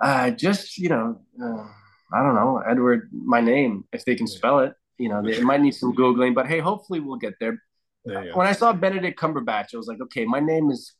Uh, 0.00 0.30
just 0.30 0.78
you 0.78 0.88
know, 0.88 1.20
uh, 1.42 1.66
I 2.12 2.22
don't 2.22 2.34
know, 2.34 2.58
Edouard, 2.58 3.08
my 3.12 3.40
name, 3.40 3.84
if 3.92 4.04
they 4.04 4.14
can 4.14 4.26
spell 4.26 4.60
it. 4.60 4.74
You 4.98 5.08
know, 5.08 5.22
they 5.22 5.40
might 5.42 5.60
need 5.60 5.74
some 5.74 5.94
googling, 5.94 6.34
but 6.34 6.46
hey, 6.46 6.60
hopefully 6.60 7.00
we'll 7.00 7.16
get 7.16 7.34
there. 7.40 7.62
there 8.04 8.32
when 8.34 8.46
I 8.46 8.52
saw 8.52 8.72
Benedict 8.72 9.18
Cumberbatch, 9.18 9.74
I 9.74 9.76
was 9.76 9.86
like, 9.86 10.00
okay, 10.00 10.24
my 10.24 10.40
name 10.40 10.70
is 10.70 10.94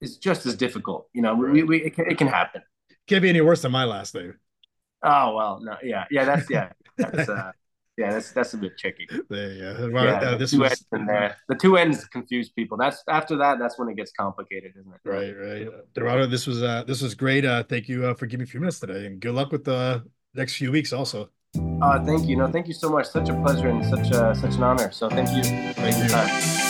is 0.00 0.16
just 0.16 0.46
as 0.46 0.54
difficult. 0.54 1.08
You 1.12 1.22
know, 1.22 1.34
right. 1.34 1.52
we, 1.52 1.62
we 1.62 1.82
it, 1.84 1.94
can, 1.94 2.10
it 2.10 2.18
can 2.18 2.26
happen. 2.26 2.62
Can't 3.06 3.22
be 3.22 3.28
any 3.28 3.40
worse 3.40 3.62
than 3.62 3.72
my 3.72 3.84
last 3.84 4.14
name. 4.14 4.34
Oh 5.02 5.34
well, 5.34 5.60
no, 5.62 5.76
yeah, 5.82 6.04
yeah, 6.10 6.24
that's 6.24 6.48
yeah, 6.50 6.72
that's 6.96 7.28
uh, 7.28 7.52
yeah, 7.96 8.12
that's 8.12 8.32
that's 8.32 8.54
a 8.54 8.56
bit 8.56 8.78
tricky. 8.78 9.06
There 9.28 9.52
you 9.52 9.60
go. 9.60 9.90
Well, 9.92 10.04
yeah, 10.04 10.30
uh, 10.30 10.36
the 10.36 10.46
two 10.46 10.60
was... 10.60 10.84
ends. 10.92 11.34
The 11.48 11.54
two 11.54 11.76
ends 11.76 12.04
confuse 12.06 12.48
people. 12.50 12.76
That's 12.78 13.02
after 13.08 13.36
that. 13.36 13.58
That's 13.58 13.78
when 13.78 13.88
it 13.88 13.96
gets 13.96 14.12
complicated, 14.12 14.72
isn't 14.78 14.92
it? 14.92 15.00
Right, 15.04 15.32
right. 15.32 15.68
Dorado, 15.94 16.26
this 16.26 16.46
was 16.46 16.62
uh, 16.62 16.84
this 16.86 17.02
was 17.02 17.14
great. 17.14 17.44
Uh, 17.44 17.62
thank 17.62 17.88
you 17.88 18.06
uh, 18.06 18.14
for 18.14 18.26
giving 18.26 18.44
me 18.44 18.48
a 18.48 18.50
few 18.50 18.60
minutes 18.60 18.80
today, 18.80 19.06
and 19.06 19.20
good 19.20 19.34
luck 19.34 19.52
with 19.52 19.64
the 19.64 20.02
next 20.34 20.56
few 20.56 20.72
weeks, 20.72 20.92
also. 20.92 21.30
Uh, 21.82 22.04
thank 22.04 22.26
you. 22.26 22.36
No, 22.36 22.46
thank 22.46 22.68
you 22.68 22.74
so 22.74 22.88
much. 22.88 23.08
Such 23.08 23.28
a 23.28 23.34
pleasure 23.42 23.68
and 23.68 23.84
such 23.84 24.10
a, 24.12 24.34
such 24.34 24.54
an 24.54 24.62
honor. 24.62 24.90
So 24.92 25.08
thank 25.08 25.30
you. 25.30 25.42
Thank 25.42 25.96
you. 25.98 26.69